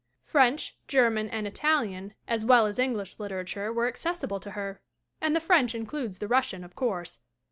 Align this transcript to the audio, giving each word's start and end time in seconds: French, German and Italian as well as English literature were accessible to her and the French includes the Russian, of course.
French, 0.23 0.75
German 0.87 1.29
and 1.29 1.45
Italian 1.45 2.15
as 2.27 2.43
well 2.43 2.65
as 2.65 2.79
English 2.79 3.19
literature 3.19 3.71
were 3.71 3.87
accessible 3.87 4.39
to 4.39 4.51
her 4.57 4.81
and 5.21 5.35
the 5.35 5.39
French 5.39 5.75
includes 5.75 6.17
the 6.17 6.27
Russian, 6.27 6.63
of 6.63 6.73
course. 6.75 7.19